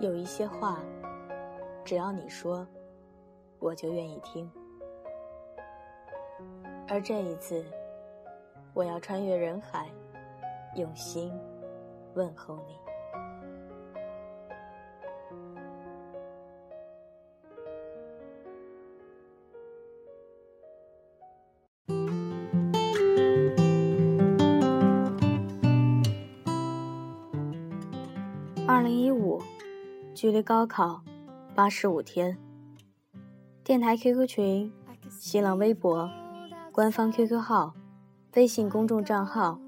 [0.00, 0.78] 有一些话，
[1.84, 2.64] 只要你说，
[3.58, 4.48] 我就愿意听。
[6.86, 7.64] 而这一次，
[8.72, 9.88] 我要穿越人海，
[10.76, 11.32] 用心
[12.14, 12.87] 问候你。
[30.20, 31.00] 距离高考
[31.54, 32.36] 八十五天。
[33.62, 34.72] 电台 QQ 群、
[35.08, 36.10] 新浪微博、
[36.72, 37.72] 官方 QQ 号、
[38.34, 39.60] 微信公众账号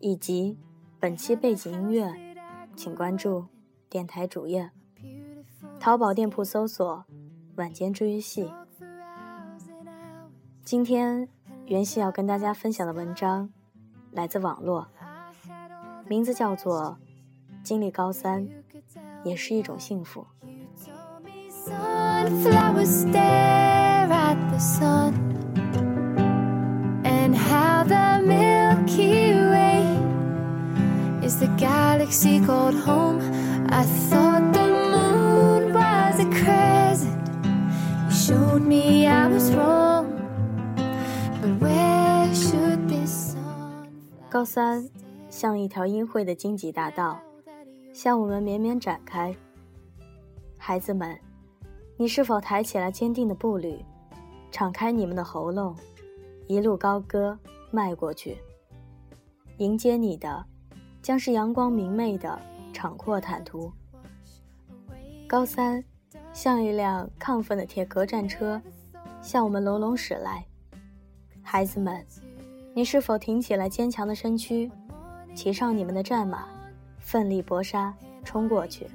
[0.00, 0.58] 以及
[0.98, 2.12] 本期背景音乐，
[2.74, 3.46] 请关注
[3.88, 4.72] 电台主页。
[5.78, 7.04] 淘宝店铺搜索
[7.54, 8.50] “晚间治愈系”。
[10.64, 11.28] 今天
[11.66, 13.48] 袁熙要跟大家分享的文章
[14.10, 14.88] 来自网络，
[16.08, 16.98] 名字叫做。
[17.62, 18.46] 经历高三，
[19.24, 20.24] 也是一种幸福。
[44.28, 44.88] 高三
[45.30, 47.33] 像一条阴晦的荆棘大道。
[47.94, 49.32] 向我们绵绵展开，
[50.58, 51.16] 孩子们，
[51.96, 53.78] 你是否抬起了坚定的步履，
[54.50, 55.76] 敞开你们的喉咙，
[56.48, 57.38] 一路高歌
[57.70, 58.36] 迈过去？
[59.58, 60.44] 迎接你的，
[61.00, 62.36] 将是阳光明媚的
[62.72, 63.72] 敞阔坦途。
[65.28, 65.82] 高三，
[66.32, 68.60] 像一辆亢奋的铁壳战车，
[69.22, 70.44] 向我们隆隆驶来。
[71.44, 72.04] 孩子们，
[72.74, 74.68] 你是否挺起了坚强的身躯，
[75.32, 76.48] 骑上你们的战马？
[77.04, 78.86] 奋力搏杀，冲过去！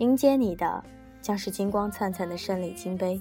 [0.00, 0.84] 迎接你的
[1.22, 3.18] 将是金光灿灿的胜利金杯。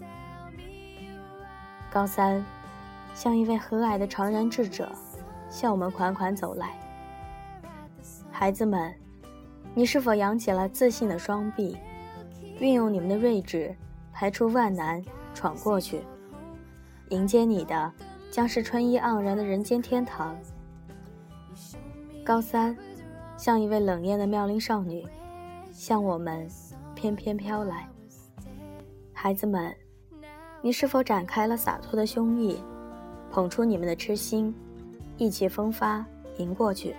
[1.90, 2.44] 高三，
[3.16, 4.92] 像一位和蔼的长人智者，
[5.50, 6.78] 向我们款款走来。
[8.30, 8.94] 孩子们，
[9.74, 11.78] 你是否扬起了自信的双臂，
[12.60, 13.74] 运用你们的睿智，
[14.12, 15.02] 排除万难，
[15.34, 16.02] 闯过去？
[17.12, 17.92] 迎接你的
[18.30, 20.36] 将是春意盎然的人间天堂。
[22.26, 22.76] 高三。
[23.38, 25.06] 像一位冷艳的妙龄少女，
[25.72, 26.48] 向我们
[26.96, 27.88] 翩翩飘来。
[29.12, 29.76] 孩子们，
[30.62, 32.56] 你是否展开了洒脱的胸臆，
[33.32, 34.54] 捧出你们的痴心，
[35.18, 36.06] 意气风发
[36.38, 36.96] 迎过去？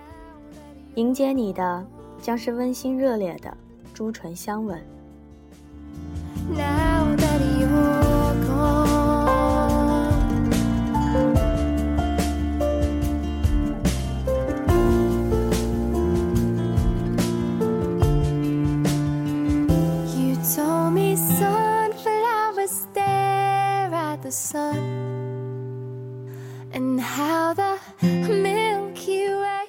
[0.95, 1.85] 迎接你的
[2.21, 3.55] 将是温馨热烈的
[3.93, 4.79] 朱唇相吻。
[26.71, 29.67] And how the Milky Way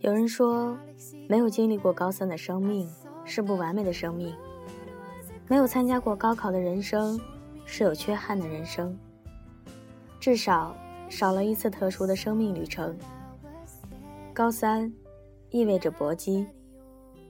[0.00, 0.76] 有人说，
[1.28, 2.88] 没有经历过高三的生命
[3.24, 4.34] 是不完美的生命；
[5.48, 7.20] 没有参加过高考的人生
[7.64, 8.98] 是有缺憾的人生。
[10.18, 10.76] 至少
[11.08, 12.96] 少了一次特殊的生命旅程。
[14.32, 14.92] 高三，
[15.50, 16.46] 意味着搏击，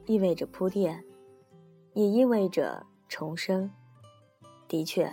[0.06, 1.02] 意味着铺垫，
[1.94, 3.70] 也意味着重生。
[4.68, 5.12] 的确。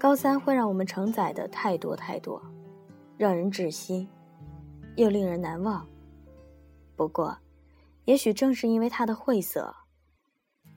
[0.00, 2.42] 高三会让我们承载的太多太多，
[3.18, 4.08] 让人窒息，
[4.96, 5.86] 又令人难忘。
[6.96, 7.36] 不过，
[8.06, 9.76] 也许正是因为它的晦涩，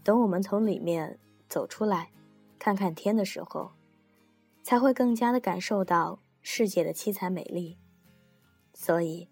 [0.04, 1.18] 等我们从里面
[1.48, 2.12] 走出来，
[2.60, 3.72] 看看天的时候，
[4.62, 7.78] 才会更加的感受到世界的凄惨美丽。
[8.74, 9.30] 所以，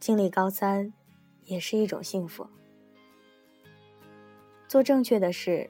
[0.00, 0.90] 经历高三，
[1.44, 2.46] 也是一种幸福。
[4.66, 5.68] 做正确的事，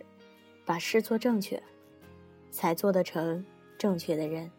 [0.65, 1.61] 把事做正确。
[2.59, 3.45] 才做得成
[3.79, 4.51] 正确的人。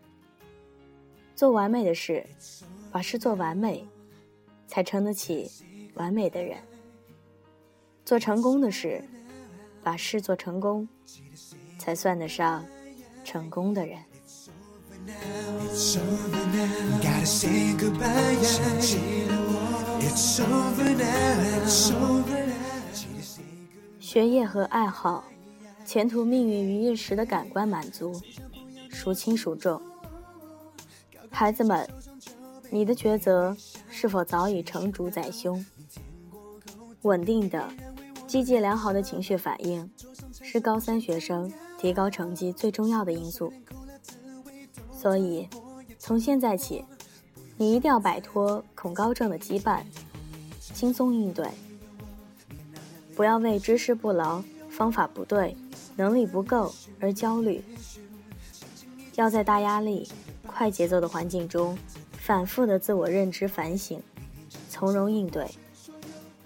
[1.36, 2.26] 做完美的事，
[2.94, 3.86] 把事做完美，
[4.70, 5.52] 才撑得起
[5.96, 6.58] 完美的人。
[8.06, 9.04] 做成功的事，
[9.84, 10.88] 把事做成功，
[11.78, 12.66] 才算得上
[13.26, 14.00] 成功的人。
[24.00, 25.26] 学业和爱好。
[25.90, 28.14] 前途命运与一时的感官满足，
[28.92, 29.82] 孰轻孰重？
[31.32, 31.90] 孩子们，
[32.70, 33.58] 你的抉择
[33.90, 35.66] 是否早已成竹在胸？
[37.02, 37.68] 稳定的、
[38.28, 39.90] 积极良好的情绪反应，
[40.32, 43.52] 是高三学生提高成绩最重要的因素。
[44.92, 45.50] 所以，
[45.98, 46.86] 从现在起，
[47.58, 49.82] 你一定要摆脱恐高症的羁绊，
[50.62, 51.50] 轻松应对。
[53.16, 55.58] 不要为知识不牢、方法不对、
[56.00, 57.62] 能力不够而焦虑。
[59.16, 60.08] 要在大压力、
[60.48, 61.78] 快节奏的环境中，
[62.14, 64.02] 反复的自我认知反省，
[64.70, 65.46] 从容应对。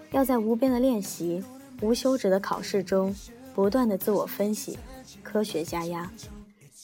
[0.09, 1.43] 要在无边的练习、
[1.81, 3.15] 无休止的考试中，
[3.53, 4.79] 不断的自我分析，
[5.21, 6.11] 科学加压，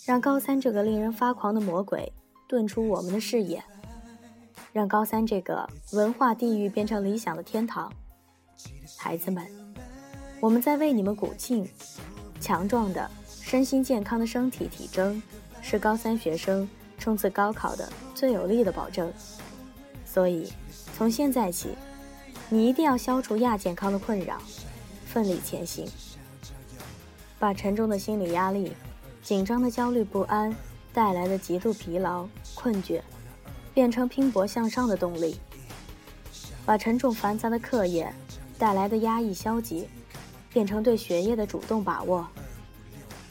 [0.05, 2.13] 让高三这个令人发狂的魔鬼
[2.47, 3.63] 遁出我们的视野，
[4.71, 7.91] 让高三这个文化地狱变成理想的天堂。
[8.95, 9.43] 孩子们，
[10.39, 11.67] 我们在为你们鼓劲！
[12.39, 13.09] 强壮的、
[13.41, 15.21] 身心健康的身体体征，
[15.61, 19.11] 是高三学生冲刺高考的最有力的保证。
[20.05, 20.51] 所以，
[20.97, 21.69] 从现在起，
[22.49, 24.41] 你一定要消除亚健康的困扰，
[25.05, 25.87] 奋力前行，
[27.37, 28.73] 把沉重的心理压力、
[29.21, 30.55] 紧张的焦虑不安
[30.93, 33.01] 带来的极度疲劳、困倦，
[33.73, 35.39] 变成拼搏向上的动力，
[36.65, 38.13] 把沉重繁杂的课业。
[38.57, 39.87] 带来的压抑消极，
[40.51, 42.27] 变成对学业的主动把握，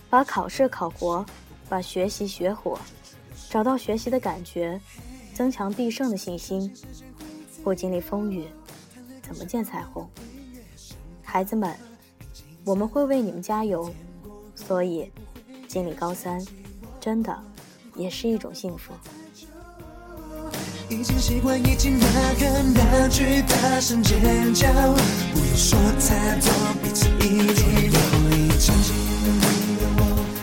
[0.09, 1.25] 把考试考活，
[1.69, 2.79] 把学习学活，
[3.51, 4.81] 找到学习的感觉，
[5.35, 6.73] 增强必胜的信心。
[7.65, 8.47] 不经历风雨，
[9.21, 10.09] 怎么见彩虹？
[11.23, 11.77] 孩子们，
[12.65, 13.93] 我们会为你们加油。
[14.55, 15.11] 所以，
[15.67, 16.45] 经历高三，
[17.01, 17.37] 真的
[17.95, 18.93] 也是一种幸福。
[20.91, 22.07] 已经习惯，已经大
[22.41, 24.67] 喊大去，大声尖叫，
[25.35, 26.51] 不用说太多，
[26.83, 27.63] 彼此一起
[27.93, 27.99] 有
[28.31, 28.49] 你。
[28.59, 30.01] 曾经有你有我，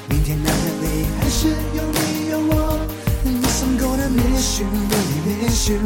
[0.08, 0.52] 明天哪
[0.82, 2.80] 里还是有你有我。
[3.26, 5.80] Yes I'm gonna miss you, really miss you。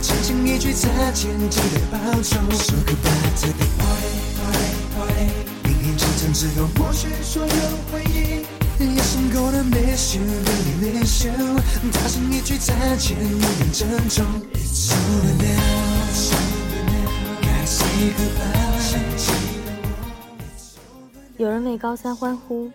[0.00, 2.38] 轻轻一句再见，记得保重。
[2.54, 5.26] Say goodbye to the party, party, party。
[5.64, 7.48] 明天清晨只有抹去所有
[7.90, 8.63] 回忆。
[8.76, 11.32] Yes I'm gonna miss you, really miss you。
[11.92, 14.26] 大声一句再见，永远珍重。
[14.52, 17.40] It's over now, it's over now。
[17.40, 18.64] 该 say goodbye。
[21.36, 22.68] 有人为高三欢呼，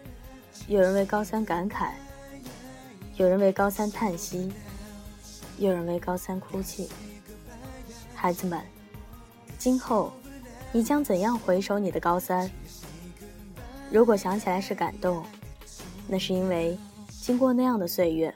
[0.67, 1.89] 有人为高三感慨，
[3.17, 4.49] 有人为高三叹息，
[5.57, 6.87] 有人为高三哭泣。
[8.15, 8.57] 孩子们，
[9.57, 10.13] 今后
[10.71, 12.49] 你将怎样回首你的高三？
[13.91, 15.25] 如果想起来是感动，
[16.09, 16.77] 那是因为
[17.07, 18.33] 经过那样的岁月，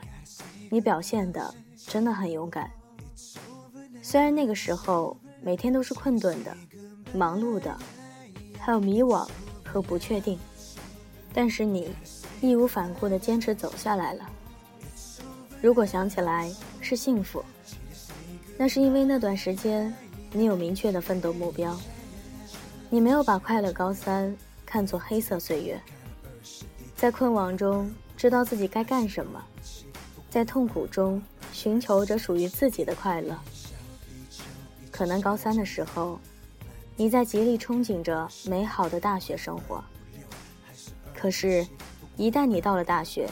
[0.69, 2.71] 你表现的真的很勇敢。
[4.01, 6.55] 虽然那个时候每天都是困顿的、
[7.13, 7.77] 忙碌的，
[8.59, 9.27] 还有迷惘。
[9.65, 10.37] 和不确定，
[11.33, 11.91] 但是你
[12.41, 14.29] 义无反顾地坚持走下来了。
[15.63, 17.43] 如果想起来是幸福，
[18.55, 19.91] 那是因为那段时间
[20.31, 21.75] 你有明确的奋斗目标，
[22.87, 25.81] 你没有把快乐高三看作黑色岁月，
[27.03, 29.43] 在困惘中知道自己该干什么，
[30.29, 31.21] 在痛苦中
[31.51, 33.37] 寻求着属于自己的快乐。
[34.89, 36.17] 可能高三的时候。
[36.95, 39.83] 你在极力憧憬着美好的大学生活，
[41.13, 41.67] 可是，
[42.15, 43.29] 一旦你到了大学，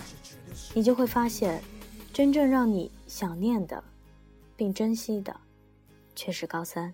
[0.73, 1.63] 你就会发现，
[2.11, 3.81] 真正让你想念的，
[4.57, 5.33] 并珍惜的，
[6.13, 6.93] 却是高三。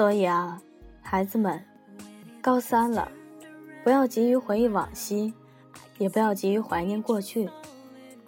[0.00, 0.58] 所以啊，
[1.02, 1.62] 孩子们，
[2.40, 3.12] 高三了，
[3.84, 5.34] 不要急于回忆往昔，
[5.98, 7.50] 也不要急于怀念过去，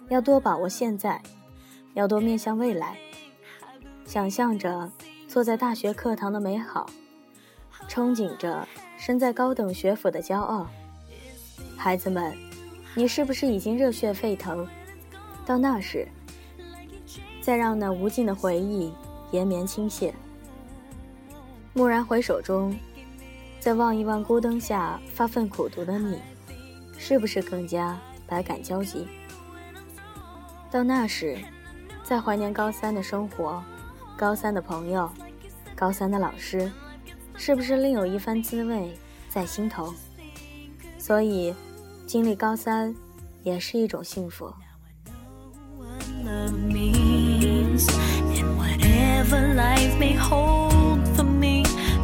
[0.07, 1.19] 要多把握现在，
[1.95, 2.99] 要多面向未来，
[4.05, 4.91] 想象着
[5.27, 6.87] 坐在大学课堂的美好，
[7.89, 10.67] 憧憬着身在高等学府的骄傲。
[11.75, 12.37] 孩子们，
[12.93, 14.67] 你是不是已经热血沸腾？
[15.43, 16.07] 到那时，
[17.41, 18.93] 再让那无尽的回忆
[19.31, 20.13] 延绵倾泻。
[21.75, 22.77] 蓦然回首中，
[23.59, 26.19] 再望一望孤灯下发奋苦读的你，
[26.99, 29.07] 是不是更加百感交集？
[30.69, 31.35] 到那时，
[32.03, 33.63] 再怀念高三的生活，
[34.15, 35.09] 高三的朋友，
[35.75, 36.71] 高三的老师，
[37.35, 38.95] 是不是另有一番滋味
[39.27, 39.91] 在心头？
[40.99, 41.55] 所以，
[42.05, 42.95] 经历高三
[43.41, 44.53] 也是一种幸福。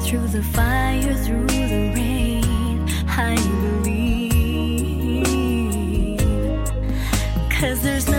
[0.10, 2.84] Through the fire, through the rain.
[3.10, 4.26] I believe.
[7.52, 8.19] Cause there's nothing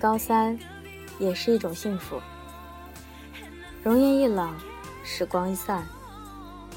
[0.00, 0.58] 高三，
[1.18, 2.18] 也是一种幸福。
[3.84, 4.54] 容颜一老，
[5.04, 5.86] 时光一散，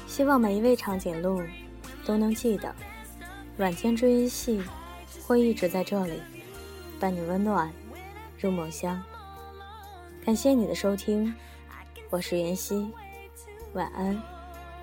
[0.06, 1.42] 希望每一位长颈鹿
[2.04, 2.74] 都能记得，
[3.56, 4.62] 晚间追忆戏
[5.26, 6.20] 会一直在这里，
[7.00, 7.72] 伴你温暖
[8.38, 9.02] 入梦乡。
[10.22, 11.34] 感谢你的收听，
[12.10, 12.92] 我是妍希，
[13.72, 14.22] 晚安，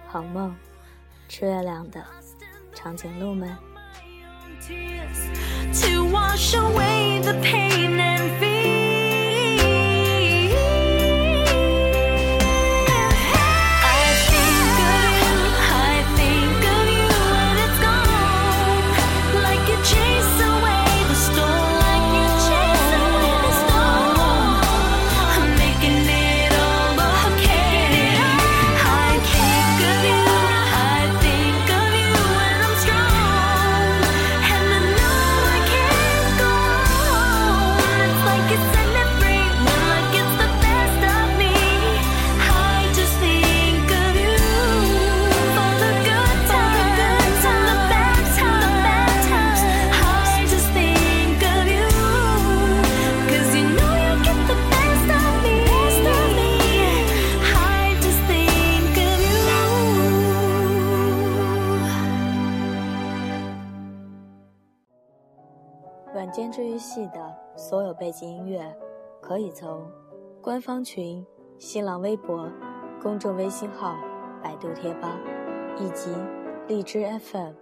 [0.07, 0.55] 好梦，
[1.29, 2.03] 吃月亮的
[2.73, 3.55] 长颈鹿们。
[6.11, 8.60] wash away the pain and fear.
[66.13, 68.75] 晚间治愈系的所有背景音乐，
[69.21, 69.89] 可以从
[70.41, 71.25] 官方群、
[71.57, 72.49] 新浪微博、
[73.01, 73.95] 公众微信号、
[74.43, 75.17] 百度贴吧
[75.79, 76.13] 以及
[76.67, 77.53] 荔枝 FM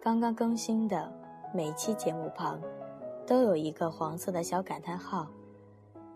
[0.00, 1.12] 刚刚更新的
[1.52, 2.58] 每期节目旁，
[3.26, 5.26] 都有一个黄色的小感叹号，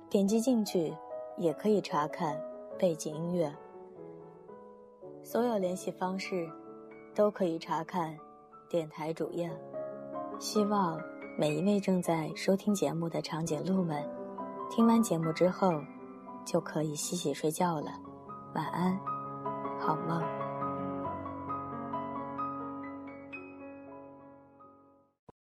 [0.09, 0.97] 点击进去
[1.37, 2.41] 也可以查看
[2.79, 3.55] 背景音乐。
[5.23, 6.49] 所有联系方式
[7.15, 8.17] 都可以查看
[8.67, 9.51] 电台主页。
[10.39, 10.99] 希望。
[11.35, 14.05] 每一位正在收听节目的长颈鹿们，
[14.71, 15.73] 听完节目之后，
[16.45, 17.91] 就可以洗洗睡觉了。
[18.55, 18.99] 晚安，
[19.81, 20.42] 好梦。